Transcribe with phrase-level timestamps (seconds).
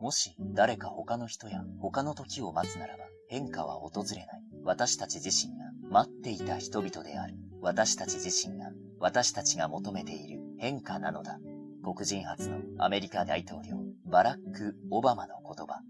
[0.00, 4.42] もし誰か他の人や他の時を待つならば変化は訪れない。
[4.64, 7.34] 私たち自身が待っていた人々である。
[7.60, 11.38] 私たち自身が私たちが求めている変化なのだ。
[11.84, 13.76] 黒人初のアメリカ大統領、
[14.06, 15.80] バラック・オバマの言葉。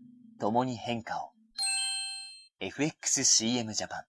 [0.41, 1.31] 共に変化を。
[2.61, 4.05] FXCM ジャパン。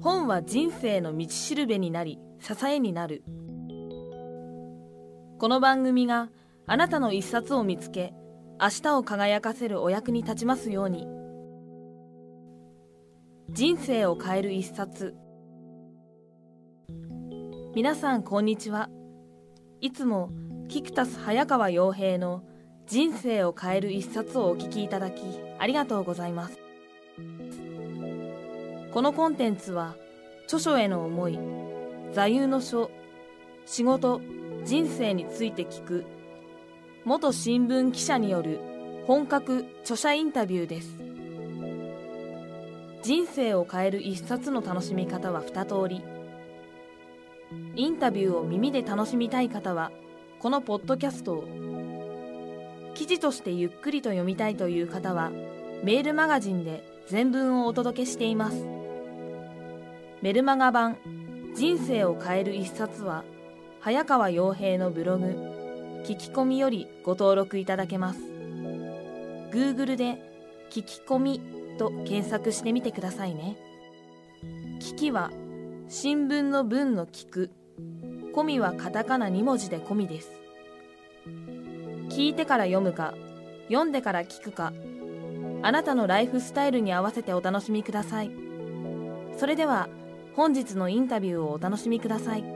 [0.00, 3.24] 本は人生の道しるべになり、支えになる。
[5.44, 6.30] この番組が
[6.66, 8.14] あなたの一冊を見つけ、
[8.58, 11.06] 明日を輝かせるお役に立ちますように。
[13.50, 15.14] 人生を変える一冊。
[17.74, 18.88] 皆さんこんにちは。
[19.82, 20.30] いつも
[20.68, 22.42] キクタス早川洋平の
[22.86, 25.20] 人生を変える一冊をお聞きいただき
[25.58, 26.58] ありがとうございます。
[28.94, 29.94] このコンテンツは
[30.44, 31.38] 著書への思い、
[32.14, 32.90] 座右の書、
[33.66, 34.22] 仕事、
[34.64, 36.06] 人生について聞く。
[37.04, 38.58] 元新聞記者による
[39.06, 40.98] 本格著者インタビューです。
[43.02, 46.02] 人生を変える一冊の楽しみ方は二通り。
[47.76, 49.92] インタビューを耳で楽しみたい方は
[50.38, 51.44] このポッドキャストを。
[52.94, 55.30] 記事としてゆっくりと読みたいという方は
[55.82, 58.64] メールマガジンで全文をお届けしています。
[60.22, 60.96] メルマガ版
[61.54, 63.24] 人生を変える一冊は
[63.84, 65.26] 早川洋平のブログ
[66.06, 68.20] 聞き込みよりご登録いただけます。
[69.50, 70.22] Google で
[70.70, 71.42] 聞き込み
[71.78, 73.58] と検索してみてくださいね。
[74.80, 75.30] 聞きは
[75.90, 77.50] 新聞の文の聞く。
[78.34, 80.30] 込みはカタカナ2文字で込みです。
[82.08, 83.12] 聞いてから読むか
[83.68, 84.72] 読んでから聞くか
[85.60, 88.30] あなたのライフスタイルに合わせてお楽しみください。
[89.36, 89.90] それでは
[90.36, 92.53] 本日のインタビューをお楽しみください。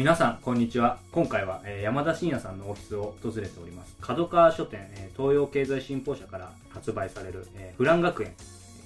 [0.00, 0.96] 皆さんこんにちは。
[1.12, 3.94] 今回は、えー、山田信也さんのオフィスを訪れております。
[4.00, 8.32] 角川書店、えー、東洋経済新報社から発売される、えー、フラン学園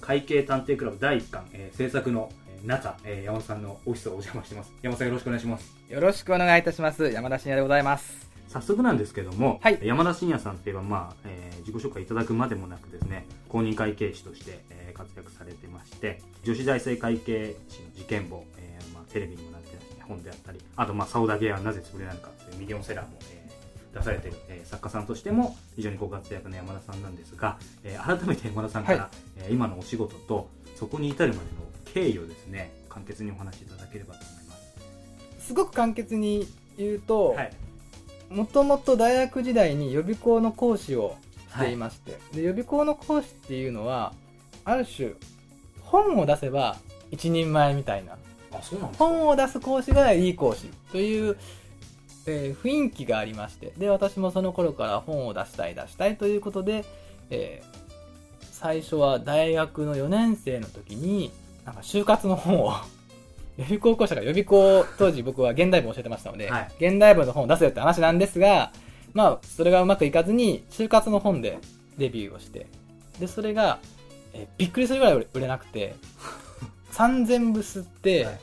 [0.01, 2.29] 会計探偵クラブ第1巻、えー、制作の
[2.65, 4.73] 中、えー、山田さんのオフィスをお邪魔してます。
[4.81, 5.73] 山田さんよろしくお願いします。
[5.89, 7.09] よろしくお願いいたします。
[7.09, 8.29] 山田信也でございます。
[8.49, 19.54] 早速なんですけども、はい、山田信也さんといえば、まあえー、自己紹介いただくまでもなくですね公認会計士として、えー、活躍されてまして女子大生会計士の事件簿、えーまあ、テレビにも
[20.07, 31.45] 本であったりあと、まあ、サオダゲはなぜ潰れないのかというミリオンセラーも、えー、出されている、えー、作家さんとしても非常にご活躍の山田さんなんですが、えー、改めて山田さんから、はい、えー、今のお仕事とそこに至るまでの
[31.93, 34.55] 経緯をですね簡潔にお話しいただければと思いま
[35.37, 35.47] す。
[35.47, 37.35] すごく簡潔に言うと
[38.29, 41.15] もともと大学時代に予備校の講師を
[41.53, 44.13] していまして、はい、で予備校の講師っていうのは
[44.63, 45.11] ある種
[45.81, 46.77] 本を出せば
[47.11, 48.17] 一人前みたいな
[48.97, 51.37] 本を出す講師がいい講師という、
[52.25, 56.85] えー、雰囲気がありましてで私もその頃から本を出したい出したいということで、
[57.29, 61.31] えー、最初は大学の4年生の時に
[61.65, 62.73] なんか就活の本を
[63.57, 68.71] 予備高校者が予備校当時僕は現代文を教えてましたので、はい、現代文の本を出せよって話なんですが
[69.13, 71.59] まあそれがうまくいかずに就活の本で
[71.97, 72.67] デビューをして
[73.19, 73.79] でそれが、
[74.33, 75.95] えー、びっくりするぐらい売れなくて
[76.95, 78.39] 3000部吸って、はい、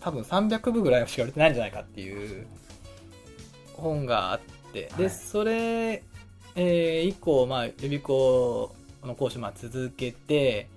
[0.00, 2.46] 多分300部ぐらいしか売れてないんじゃないかっていう
[3.74, 4.40] 本があっ
[4.72, 6.02] て、で、それ、
[6.56, 10.68] えー、以降、まあ、予備校の講師まあ続けて、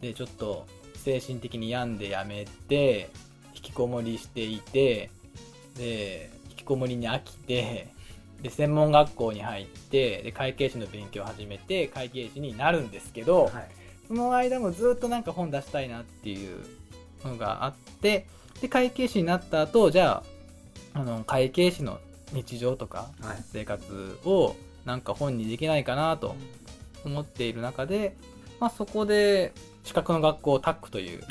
[0.00, 3.10] で、ちょっと精神的に病んでやめて、
[3.54, 5.10] 引きこもりしていて、
[5.76, 7.88] で、引きこもりに飽きて、
[8.42, 13.68] で、専門学校に入って、で、会計士の勉強を始めて、会計士になるんですけど、はい、
[14.08, 16.64] その間もずっとなんか本出したいなっていう
[17.24, 18.26] のがあって、
[18.60, 20.22] で、会計士になった後、じゃ
[20.94, 21.98] あ、あの、会計士の
[22.32, 23.10] 日常とか、
[23.52, 26.34] 生活をなんか本にできないかなと
[27.04, 28.16] 思っている中で、
[28.60, 29.52] まあそこで、
[29.84, 31.22] 資格の学校タックという、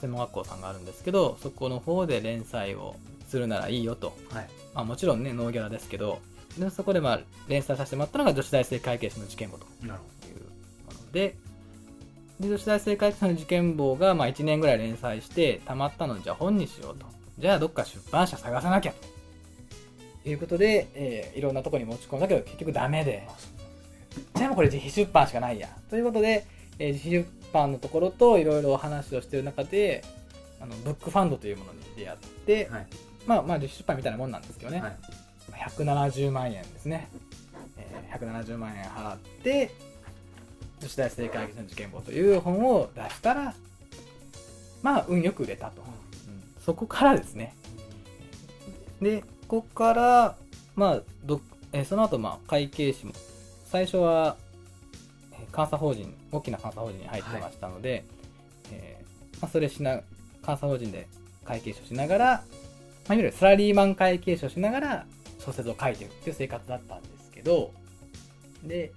[0.00, 2.96] 専門学校さんがあるんですけど、そこの方で連載を
[3.28, 4.16] するならいいよと。
[4.30, 6.20] はい、まあもちろんね、ノーギャラですけど、
[6.58, 11.36] でそこでまあ連載させてもらったのが女子大生会計士の事件簿というもので、で
[12.40, 17.06] 女子大生会計の事件簿がまあ1年ぐらい連載してたまったのでじゃあ本にしようと。
[17.38, 18.94] じゃあどっか出版社探さなきゃ。
[20.22, 23.28] ということで、えー、いろんなとこに持ち込んだけど結局ダメで。
[24.34, 25.68] じゃあもうこれ自費出版しかないや。
[25.88, 26.46] ということで、
[26.78, 30.02] えー、自費出版のところといろいろ話をしている中で
[30.60, 32.86] あのブックファンドというものに出会って、はい、
[33.26, 34.96] まあまあ自費出版みたいなもんなんですけどね、はい、
[35.70, 37.08] 170万円ですね、
[37.76, 39.70] えー、170万円払って
[40.80, 43.54] 女子大生会議所の受験簿という本を出したら
[44.82, 47.54] まあ運よく売れたと、うん、そこからですね。
[49.00, 50.36] でここから
[50.74, 51.40] まあど、
[51.72, 53.12] えー、その後まあ会計士も
[53.66, 54.36] 最初は
[55.54, 58.04] 監査法人大きな監査法人に入ってましたので、はい、
[58.72, 59.96] えー、まあ、それしな
[60.46, 61.08] 監査法人で
[61.44, 62.32] 会計士をしながら、ま
[63.08, 65.06] あ、いわゆるサラリーマン会計士をしながら
[65.38, 67.72] 小説を書いていくっていう生活だったんですけど
[68.64, 68.92] で、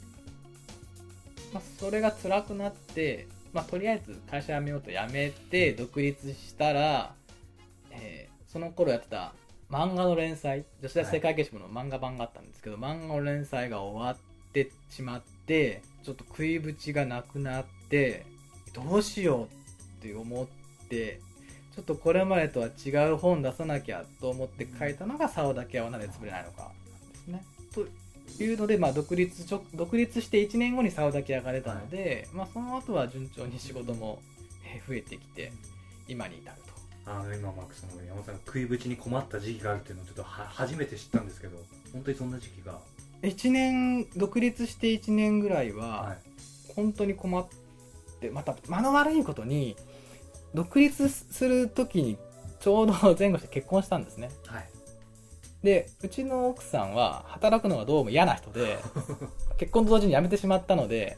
[1.54, 7.14] まあ、それが辛くなって、まあ、とりあえず会社辞めようと辞めて独立したら、
[7.92, 9.34] えー、その頃やってた
[9.70, 18.26] 漫画の連載女子大生会計士もの漫画版があったんですけど、はい、漫画の連載が終わってしまってちょっと食いぶちがなくなって
[18.74, 19.48] どうしよ
[20.02, 21.20] うって思って
[21.76, 27.44] ちょっとこれまでとは違う本出さなきゃと思って書いたのが「竿だけはなぜ潰れないのか」なんですね。
[27.74, 27.88] と
[28.40, 34.22] いうので、まあ、独立独立して1年後に竿だけ屋が出たので、はい、まあ、その後は順調に仕事も
[34.88, 35.52] 増えてきて
[36.08, 36.74] 今に至ると。
[37.06, 41.58] あの今マークさんの山さんが食いぶちに困った時期があるっていうのをちょっと初めて知ったんですけど
[41.92, 42.80] 本当にそんな時期が
[43.24, 46.16] ？1年独立して1年ぐらいは
[46.76, 47.46] 本当に困っ
[48.22, 49.76] てまた間の悪いことに
[50.54, 52.18] 独立する時に
[52.62, 54.70] ちょうど前後して結婚したんですね、はい、
[55.64, 58.80] でうちの奥さんは働くのがどうも嫌な人で
[59.58, 61.18] 結婚と同時に辞めてしまったので、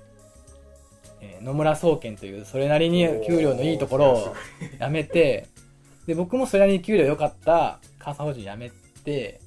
[1.21, 4.36] えー、野村総研というそれなりに給料のいいところを
[4.80, 5.47] 辞めて
[6.06, 8.71] で僕もそれなりに給料良かった監査法人辞め
[9.03, 9.42] て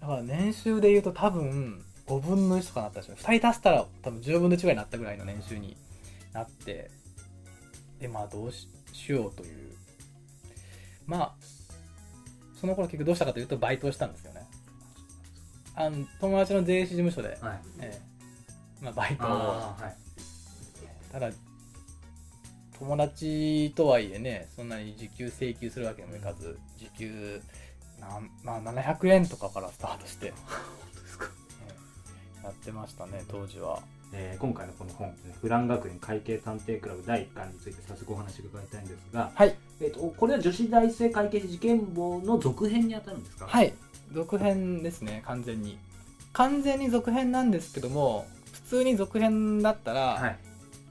[0.00, 5.76] だから年収で言うと多分5分の1とかなったでしょ2人足したら多分10分の1ぐらいになったぐらいの年収に
[6.32, 6.90] なって
[8.00, 9.68] でまあどうししようという。
[11.06, 11.32] まあ、
[12.60, 14.46] その頃結局どうしたかというとバイトをしたんですよね。
[15.74, 21.30] あの友達の税理士事務所で、はい、えー、まあ、バイトを、はい、ただ
[22.78, 27.40] 友達とはいえねそんなに時給請求するわけにもいかず時給
[28.00, 30.32] な、まあ、700円とかからスタートして。
[32.42, 33.82] やってましたね当時は。
[34.12, 39.54] えー、今回のこの本「フラン学園会計探偵クラブ第1巻」について早速お話伺いたいんですが、はい。
[39.80, 43.46] えーと、これは女子大生会計士事件簿の続編に当たるんですか？
[43.46, 43.74] はい
[44.12, 45.78] 続編ですね完全に。
[46.32, 50.38] 完全に続編なんですけども普通に続編だったら、はい、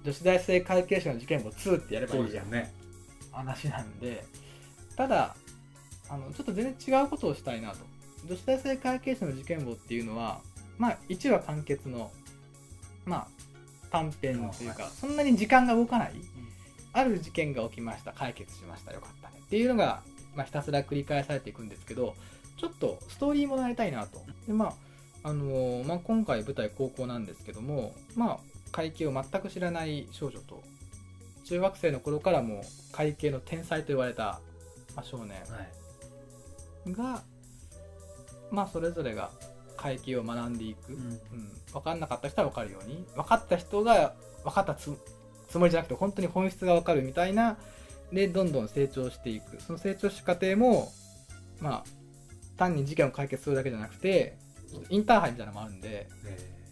[0.04, 2.52] 女子大生会計士の事件簿2ってやればいいじゃん。
[2.52, 2.72] ね。
[3.32, 4.26] 話なんで。
[4.96, 5.36] ただ
[6.10, 7.78] あのちょっと全然違うことをしたいなと。
[8.28, 10.42] 女子大生会計士の事件簿っていうのは
[10.78, 12.12] まあ1話完結の
[13.08, 13.28] まあ、
[13.90, 16.14] 短編というか、そんなに時間が動かない、
[16.94, 19.36] ある事件が起きました、解決しました、よかったね。
[19.40, 20.02] っていうのが、
[20.36, 22.16] まあ、ひたすら繰り返されていくんですけど、
[22.58, 24.22] ちょっとストーリーもなりたいなと。
[24.46, 24.76] で、ま
[25.24, 28.38] あ、あのー、まあ、今回舞台高校なんですけども、まあ、
[28.72, 30.62] 会計を全く知らない少女と、
[31.46, 32.62] 中学生の頃からも
[32.92, 34.42] 会計の天才と言われた、
[34.96, 35.42] まあ、少年
[36.92, 37.18] が、は
[38.52, 39.32] い、まあ、それぞれが
[39.78, 43.06] 会計を学んでいく、うん、うん、分かんなかった人は分かるように。
[43.16, 44.14] 分かった人が
[44.44, 44.90] 分かったつ
[45.58, 47.58] もりじゃなくて本当に本質が分かるみたいな。
[48.12, 49.62] でどんどん成長していく。
[49.62, 50.92] その成長し過程も
[51.60, 51.84] まあ
[52.58, 54.38] 単に事件を解決するだけじゃなくて
[54.90, 56.08] インターハイみたいなのもあるんで、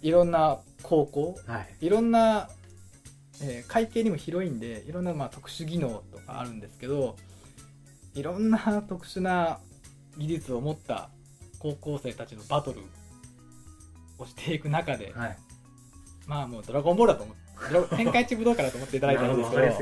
[0.02, 2.50] いろんな高校、はい、いろんな、
[3.42, 7.16] えー、会計にも広いんでいろんなまあ特殊技能とかあるんですけど
[8.14, 9.60] いろんな特殊な
[10.18, 11.10] 技術を持った
[11.66, 12.82] 高校生たちのバトル
[14.20, 15.38] をしていく中で、はい、
[16.28, 19.76] まあもうドラゴンボールだと思って天下一武道会だと思っていただいたんですけどね、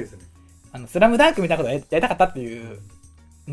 [0.71, 2.79] あのスラムダンクみたいなことやりたかったっていう、
[3.47, 3.51] う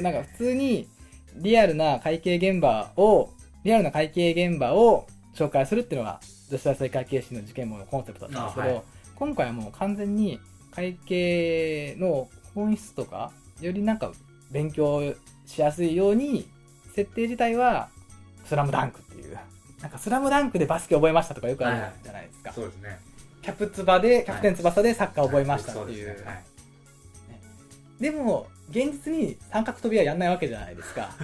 [0.00, 0.88] ん、なんか普通に
[1.34, 3.30] リアルな会計現場を
[3.64, 8.84] リアルな会計現場を紹介するっていうのが女子大生会計士の事件簿のコンセプトだったんですけど、はい、
[9.16, 10.38] 今回はもう完全に
[10.70, 14.12] 会計の本質とかよりなんか
[14.52, 15.02] 勉強
[15.46, 16.48] しやすいように
[16.96, 17.90] 設定自体は
[18.46, 19.38] スラムダンクっていう
[19.82, 22.98] なんか「スラムダンクでバスケ覚えましたとかよくあるじゃないですか、そうですね。
[23.42, 26.16] キャプツバでキャプテン翼でサッカー覚えましたっていう,、
[28.00, 31.10] でも現実に三角跳びはやんないわけじゃないですか。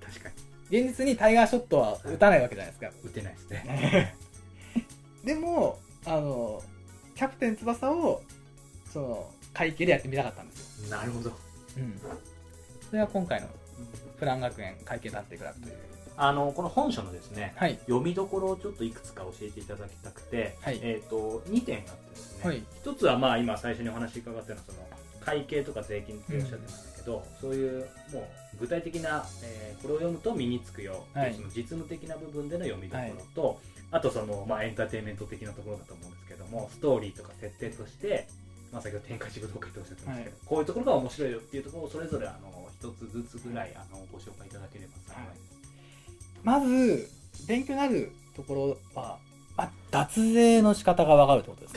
[0.00, 0.30] 確か
[0.70, 0.78] に。
[0.78, 4.14] 現実にタイガーショットは打たないわけじゃないですか、打てないですね。
[5.24, 6.62] でもあの
[7.16, 8.22] キャプテン翼を
[8.92, 10.96] その会計でやってみたかったんですよ。
[10.96, 11.36] なるほど、
[11.76, 12.00] うん、
[12.88, 13.48] それは今回の
[14.18, 15.76] プラン学園会計団体クラブという。
[16.16, 24.86] あのこの本書のですね、はい、読みどころをちょっといくつか教えていただきたくて、はい、えーと、2点あってですね、はい、1つはまあ今最初にお話伺ったようなその
[25.24, 28.24] 会計とか税金っておっしゃってましたけど、そういうもう
[28.60, 33.56] 具体的な、えー、これを読むと身につくよ、はい、その実務的な部分での読みどころと、はい、
[33.92, 38.28] あとその、まあ、エンターテインメント的なところだと思うんですけどもストーリーとか設定として、
[38.72, 42.49] まあ、先ほど天下地武道会っておっしゃってましたけど、はい、こういうところが面白いよっていうところをそれぞれあの
[42.80, 45.40] 一つずつぐらいあのご紹介いただければ幸いです。
[46.42, 47.10] まず
[47.46, 48.54] 勉強になるとこ
[48.94, 49.18] ろは、
[49.56, 51.74] まあ、脱税の仕方がわかるってことです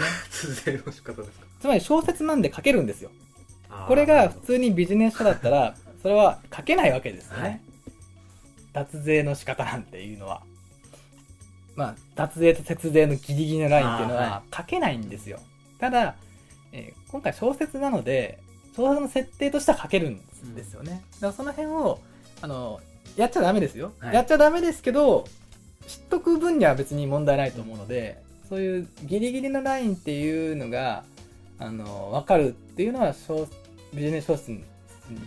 [0.48, 0.56] ね。
[0.56, 1.46] 脱税の仕方ですか？
[1.60, 3.12] つまり小説なんで書けるんですよ。
[3.88, 7.42] これが普通にビジネス書だったら、それは書けないわけですよね。
[7.42, 7.62] はい、
[8.72, 10.42] 脱税の仕方なんていうのは。
[11.76, 15.38] まあ、脱税と節税のギリギリのラインっていうのは書けないんですよ。
[15.38, 15.46] はい、
[15.80, 16.16] ただ、
[16.72, 18.43] えー、今回小説なので、
[18.76, 20.20] 小説の設定としては書けるん
[20.56, 21.04] ですよね。
[21.16, 22.00] うん、だからその辺を、
[22.42, 22.82] あの、
[23.16, 23.94] やっちゃダメですよ。
[24.00, 25.26] はい、やっちゃダメですけど、
[25.88, 31.04] 知っとく分には別に問題ないと思うので、そういうギリギリのラインっていうのが、
[31.60, 33.48] あの、わかるっていうのは小、
[33.94, 34.64] ビジネス小説に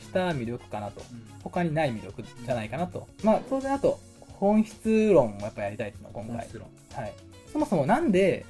[0.01, 1.03] した魅力かなと。
[1.43, 3.07] 他にない魅力じゃないかなと。
[3.23, 7.03] まあ、当然あと、本質論をやっぱやりたいっていうのは今回。
[7.05, 7.13] はい。
[7.53, 8.45] そもそもなんで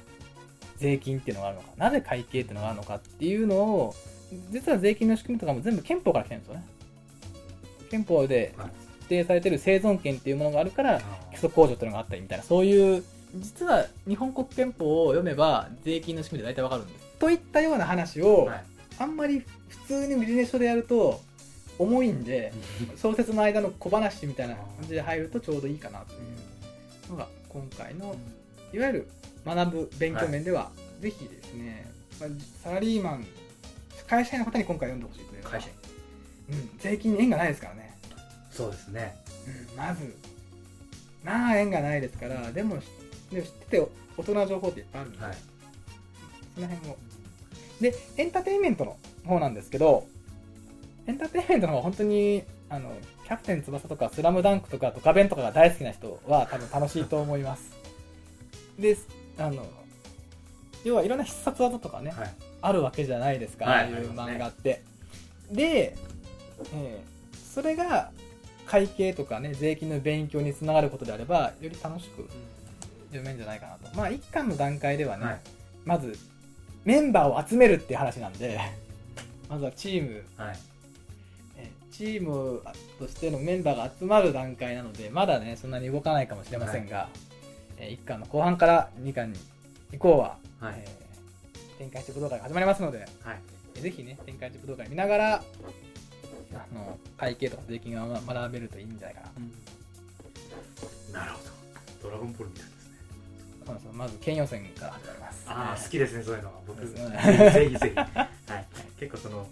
[0.77, 3.95] 税金っていうのがあるのか、なぜ会計っていうのがあるのかっていうのを、
[4.51, 6.65] 実は税金の仕組みとかも全部憲法から来てるんですよね。
[7.89, 8.53] 憲法で
[9.07, 13.03] 定されてる生存権っていうものがあるから基礎控除っていうのがあったりみたいなそういう
[13.35, 17.07] 実は日本国憲法を読めば税金の仕組みで大体わかるんです。
[17.19, 18.47] といったような話を、
[18.99, 21.19] あんまり普通にビジネス書でやると
[21.79, 22.53] 重いんで
[22.95, 28.15] 小説の間の小話みたいな感じで入るとちょうどいいかなというのが今回の
[28.73, 29.07] いわゆる
[29.45, 32.29] 学ぶ勉強面では、ぜひですね、まあ、
[32.63, 33.25] サラリーマン
[34.07, 35.67] 会社員の方に今回読んでほしいという会社。
[36.49, 37.97] 員、うん、税金に縁がないですからね。
[38.57, 39.15] そうですね、
[39.71, 40.15] うん、まず
[41.23, 42.79] まあ縁がないですからでも
[43.31, 43.87] でも知ってて
[44.17, 45.37] 大人の情報っていっぱいあるんで、はい、
[46.55, 46.97] その辺を
[47.79, 50.07] でエンターテインメントの方なんですけど
[51.05, 52.91] エンターテインメントの方は本当にあの
[53.25, 57.77] キャプテン翼とかスラムダンクとかドカベンとかが大好きな人は多分楽しいと思います。
[58.79, 58.97] で
[59.37, 59.67] あの
[60.83, 62.33] 要はいろんな必殺技とかね、はい、
[62.67, 64.81] あるわけじゃないですか、はい、ああいう漫画って、
[65.51, 65.95] で、
[66.73, 68.11] えー、それが
[68.65, 72.27] 会計とかね税金の勉強につながることであればより楽しく
[73.07, 73.95] 読めるんじゃないかなと。
[73.95, 75.39] まあ一巻の段階ではね、はい、
[75.85, 76.17] まず
[76.83, 78.59] メンバーを集めるっていう話なんで
[79.49, 80.57] まずはチーム、はい、
[81.57, 82.61] えチーム
[82.99, 87.07] としてのメンバーが集まる段階なのでまだねそんなに動かないかもしれませんが、はい、
[87.79, 89.39] え1巻の後半から2巻に
[89.93, 90.96] 以降は、はい、えー、
[91.77, 93.07] 展開して武道会が始まりますので、はい、
[93.75, 95.41] えぜひね展開して武道会見ながらあ
[96.73, 101.57] の会計とか税金が学べるといいんじゃないかな、うん、なるほど。
[102.03, 102.77] ドラゴンボールみたいですね。
[103.65, 105.45] そうですまず剣予選から始まります。
[105.47, 108.65] ああ、好きですねそういうの僕、ね、ぜひぜひ、はい、
[108.99, 109.47] 結構その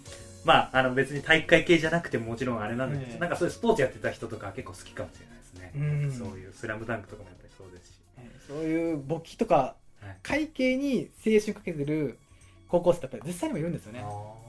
[0.46, 8.00] まあ、あの別に体育会系じゃなくてももちろんあれなんですけど、ね、なんかそういうスポーツやってた人とか結構好きかもしれないですね、うん、そういう「スラムダンクとかもやっぱりそうですし、
[8.48, 9.76] そういう簿記とか
[10.24, 12.18] 会計に青春かけてる
[12.68, 14.06] 高校生だったら実際にもいるんですよね。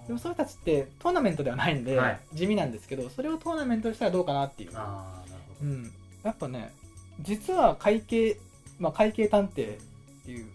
[0.06, 4.70] でもその人たちってトーナメントではないんで、はい、地味なんですけどそれをトーナメントにしたらどうかなっていう。
[4.74, 6.72] あなるほど、うん、やっぱね
[7.20, 8.36] 実は会計、
[8.78, 9.78] まあ、会計探偵っ
[10.24, 10.46] ていう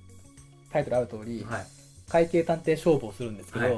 [0.71, 1.65] タイトルある通り、はい、
[2.09, 3.75] 会計探偵勝負をするんですけど、はい、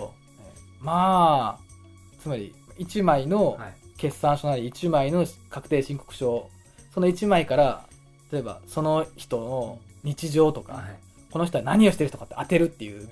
[0.80, 1.74] まあ
[2.22, 3.60] つまり1枚の
[3.98, 6.50] 決算書なり1枚の確定申告書
[6.94, 7.86] その1枚から
[8.32, 10.84] 例えばその人の日常とか、
[11.32, 13.08] この人は何をしてる人かって当てるっていう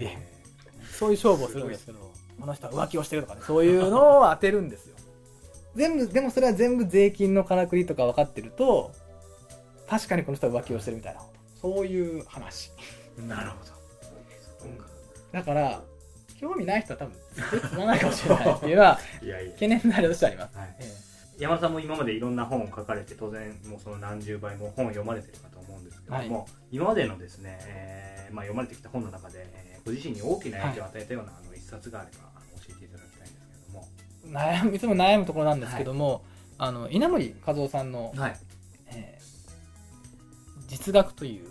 [0.92, 4.96] そういう勝負をするんですけどこの人は浮気をしてるとかねそういうのを当てるんですよ。
[5.74, 8.92] 全部でもそれは全部税金のからくりとか分かってると
[9.88, 11.22] 確かにこの人は浮気をしてるみたいな。
[11.62, 12.72] そういう話。
[13.28, 13.72] なるほど、
[15.32, 15.82] だから
[16.40, 17.14] 興味ない人は多分
[17.70, 19.00] つまないかもしれないっていうのは
[19.54, 20.76] 懸念なりとしてあります、はい。
[20.80, 25.60] えー、山田さんも今までいろんな本を書かれて当然もうその何十倍も本を読まれてるかと。
[25.60, 25.61] 思うん
[25.92, 33.88] ですけども、はい、今までのですね、えーまあ、読まれてきた本の中で、えーご自身に大きな影響を与えたような、あの一冊があればあの教えていただきたいんですけども。
[34.28, 36.22] 悩むいつも悩むところなんですけども、はい、
[36.60, 38.36] あの稲森和夫さんの、はい。
[38.88, 41.48] えー、実学という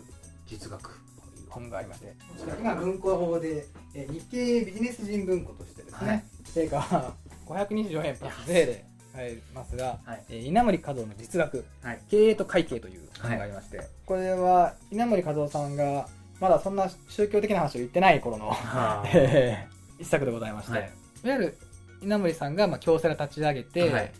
[0.46, 1.00] 実学。
[1.48, 2.14] 本がありまして。
[2.60, 7.14] 今文庫法で、えー、日経ビジネス人文庫としてですね、定価は
[7.46, 16.08] 524円プラス税で買えますが、はい、えー、稲森和夫の実学、はい、経営と会計という本がありまして、これは稲森和夫さんが
[16.40, 18.56] まだそんな宗教的な話を言ってない頃の
[19.98, 20.90] 一作でございまして、はい、
[21.24, 21.58] いわゆる
[22.02, 24.12] 稲森さんがまあ京セラ立ち上げて、はい、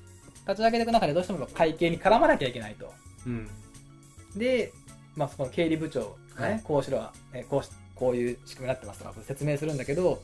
[0.47, 2.93] 立ち上げていく中でどうしても会計に絡まなきゃいけないと、
[3.27, 3.49] うん、
[4.37, 4.73] で、
[5.17, 10.23] まあ、その経理部長がね、はい、こうしろ、えこうしこういう仕組みになってますとか説明するんだけど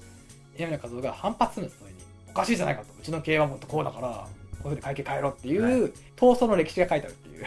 [0.57, 1.99] 稲森和夫が反発するんですそれに。
[2.31, 2.89] おかしいじゃないかと。
[2.99, 4.27] うちの経営はもっとこうだから
[4.69, 7.45] ういうふうに会計変えろっていう、闘争の歴史が書いてあるっていう、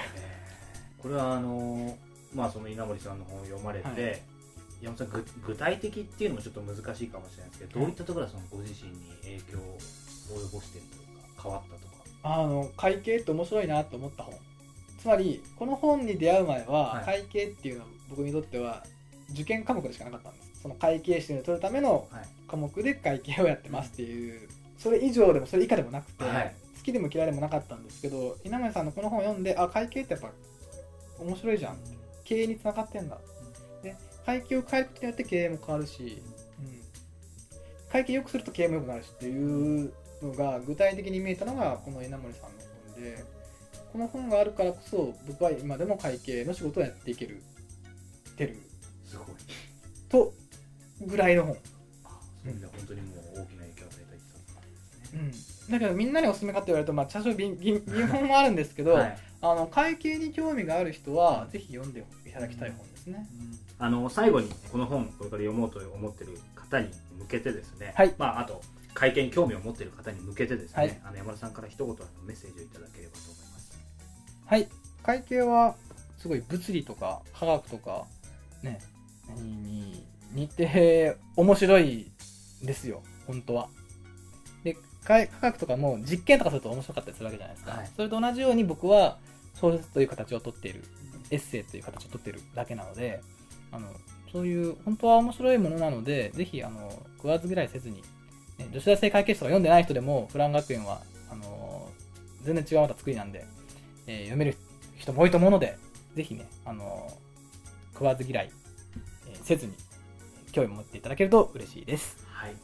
[1.01, 1.97] これはあの
[2.33, 4.21] まあその稲森さんの本を読まれて、はい、
[4.81, 9.77] 山本さん具体的っていうのもちょっと難しいかもしれないですけど、どういったところがそのご自身に影響を
[10.29, 12.03] 及ぼしてるというか変わったとか？
[12.21, 14.35] あの会計って面白いなと思った本。
[14.99, 18.83] つまりこの本に出会う前は、会計っていうのは僕にとっては
[19.31, 20.49] 受験科目でしかなかったんです。
[20.61, 22.09] その会計士を取るための
[22.49, 30.31] 科目で会計をやってますっていう、それ以上でもそれ以下でもなくて、はい、好きでも嫌いでもなかったんですけど稲森さんのこの本を読んであ会計ってやっぱ
[31.19, 31.77] 面白いじゃん。
[32.23, 33.17] 経営につながってんだ、
[33.81, 36.21] で会計を変えることによって経営も変わるし、
[36.59, 36.81] うん、
[37.91, 39.91] 会計良くすると経営も良くなるしっていう
[40.21, 42.49] のが具体的に見えたのがこの稲森さんの
[42.93, 43.23] 本で
[43.91, 47.41] この本があるからこそ僕は今でも会計の仕事をやっていける
[48.37, 48.57] てる。
[49.05, 49.27] すごい。
[50.07, 50.33] と
[51.01, 51.55] ぐらいの本。
[51.55, 51.61] そ
[52.45, 57.53] ういう意味では本当にもう大きな影響を与えた一冊なんですね、うん、だけどみんなにおすすめかって言われるとまあ多少 疑
[58.11, 63.27] 問もあるんですけど、はい、あの会計に興味がある人はぜひ読んでいただきたい本ですね、
[63.79, 68.61] うん、あの最後にこの本これから読もうと思ってる方に向けてですね、はい、まああと
[68.93, 71.95] 会見に興味を持っている方に向けてですね、はい、あの山田さんから一言
[72.25, 73.79] メッセージをいただければと思います。
[74.45, 74.67] はい。
[75.03, 75.75] 会計は
[76.17, 78.05] すごい物理とか科学とか
[78.61, 78.79] ね
[79.37, 82.11] に似て面白い
[82.61, 83.69] ですよ本当は。
[83.69, 83.78] で
[85.03, 89.17] 科学とかも実験とかすると面白かったりするわけじゃないですか、はい、それと同じように僕は
[89.55, 90.83] 小説という形をとっている
[91.31, 93.21] エッセイという形をとっているだけなので
[93.71, 93.87] あの
[94.31, 98.03] そういう本当は面白いものなのでぜひあの食わず嫌いせずに
[98.71, 101.01] 女子大生会計士とか読んでない人でも、フラン学園は、
[101.31, 103.45] あのー、全然違うまた作りなんで、
[104.05, 104.57] えー、読める
[104.97, 105.77] 人も多いと思うので、
[106.15, 108.51] ぜひね、あのー、食わず嫌い、
[109.29, 109.73] えー、せずに、
[110.51, 112.17] 興味を持っていただけると嬉しいです。
[112.27, 112.55] はい。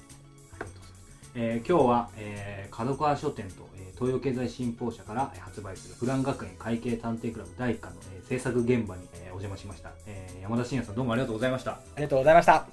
[1.37, 10.41] えー、今日は、えー、角川書店と、えー、東洋経済新報社から発売するフラン学園会計探偵クラブ第1巻の、えー、制作現場に、えー、お邪魔しました、えー。
[10.41, 11.71] 山田真也さんどうもありがとうございました。
[11.71, 12.65] ありがとうございました。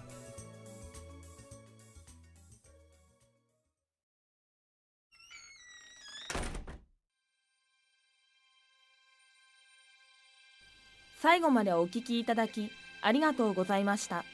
[11.20, 14.24] 最後までお聞きいただきありがとうございました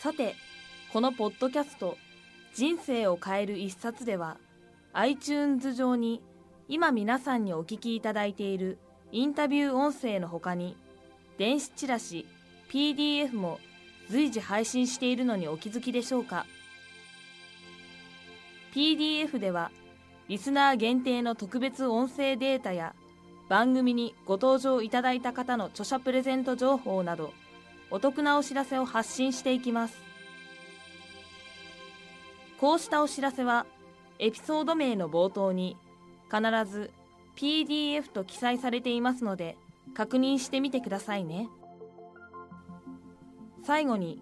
[0.00, 0.34] さて
[0.92, 1.96] このポッドキャスト
[2.58, 4.36] 「人生を変える一冊」では
[4.92, 6.20] iTunes 上に
[6.66, 8.78] 今皆さんにお聞きいただいている
[9.12, 10.76] インタビュー音声のほかに
[11.38, 12.26] 電子チラシ
[12.68, 13.60] PDF も
[14.10, 16.46] 随時配信しているのにお気づきでしょうか。
[18.74, 19.70] PDF では
[20.26, 22.96] リスナー限定の特別音声データや
[23.48, 27.32] 番組にご登場いただいた方の著者プレゼント情報など
[27.92, 30.07] お得なお知らせを発信していきます。
[32.60, 33.66] こうしたお知らせは
[34.18, 35.76] エピソード名の冒頭に
[36.28, 36.40] 必
[36.70, 36.90] ず
[37.36, 39.56] PDF と記載されていますので
[39.94, 41.48] 確認してみてくださいね。
[43.64, 44.20] 最後に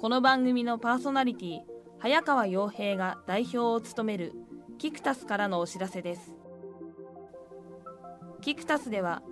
[0.00, 1.60] この番組のパーソナリティ
[1.98, 4.32] 早川洋平が代表を務める
[4.78, 6.32] キクタスからのお知らせです。
[8.40, 9.22] キクタスでは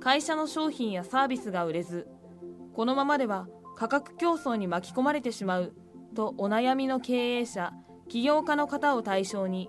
[0.00, 2.06] 会社の商品やサービスが売れず
[2.72, 5.74] このままでは価格競争に巻き込まれてしまう
[6.14, 7.72] とお悩みの経営者
[8.08, 9.68] 起業家の方を対象に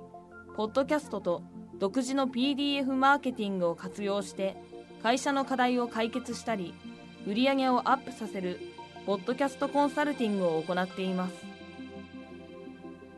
[0.55, 1.43] ポッドキャストと
[1.77, 4.55] 独自の PDF マーケティングを活用して
[5.03, 6.73] 会社の課題を解決したり
[7.27, 8.59] 売上をアップさせる
[9.05, 11.33] ポッドキャストコンサルティングを行っています。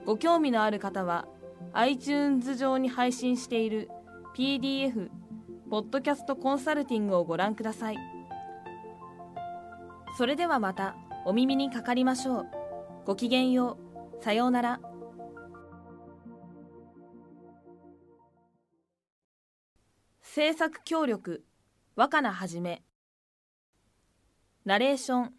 [0.06, 1.28] ご興味のある方は
[1.74, 3.90] iTunes 上に配信している
[4.36, 5.10] PDF
[5.70, 7.98] ポッドキャストコンサルティングをご覧ください。
[10.18, 12.57] それではまたお耳にかかりましょう。
[13.08, 13.78] ごきげんよ
[14.20, 14.22] う。
[14.22, 14.82] さようなら。
[20.22, 21.46] 制作協力
[21.96, 22.84] 若菜はじめ。
[24.66, 25.34] ナレーション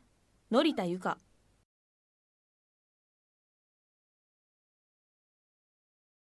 [0.51, 1.19] のりたゆか。